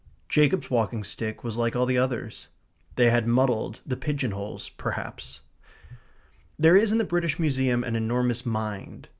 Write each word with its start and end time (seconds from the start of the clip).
Jacob's 0.27 0.71
walking 0.71 1.03
stick 1.03 1.43
was 1.43 1.57
like 1.57 1.75
all 1.75 1.85
the 1.85 1.99
others; 1.99 2.47
they 2.95 3.11
had 3.11 3.27
muddled 3.27 3.81
the 3.85 3.95
pigeon 3.95 4.31
holes 4.31 4.69
perhaps. 4.69 5.41
There 6.57 6.75
is 6.75 6.91
in 6.91 6.97
the 6.97 7.03
British 7.03 7.37
Museum 7.37 7.83
an 7.83 7.95
enormous 7.95 8.43
mind. 8.43 9.09